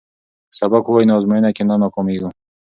که 0.49 0.53
سبق 0.59 0.83
ووایو 0.87 1.07
نو 1.09 1.13
ازموینه 1.19 1.49
کې 1.55 1.63
نه 1.69 1.75
ناکامیږو. 1.81 2.29